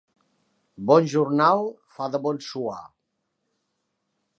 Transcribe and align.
Bon 0.91 1.09
jornal 1.11 1.63
fa 1.97 2.11
de 2.15 2.23
bon 2.27 2.43
suar. 2.49 2.83